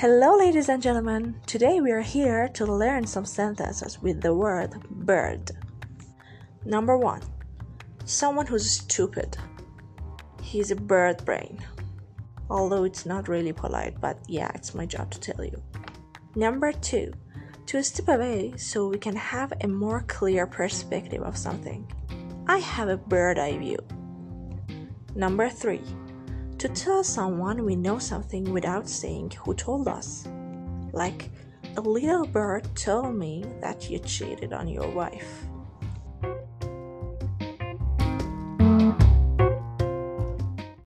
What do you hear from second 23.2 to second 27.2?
eye view. Number three to tell